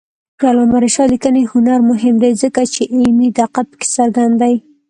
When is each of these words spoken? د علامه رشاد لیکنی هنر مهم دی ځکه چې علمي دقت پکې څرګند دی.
د 0.37 0.41
علامه 0.49 0.77
رشاد 0.85 1.07
لیکنی 1.13 1.43
هنر 1.51 1.79
مهم 1.91 2.15
دی 2.23 2.31
ځکه 2.43 2.61
چې 2.73 2.81
علمي 2.93 3.29
دقت 3.39 3.65
پکې 3.71 3.87
څرګند 3.95 4.33
دی. 4.41 4.55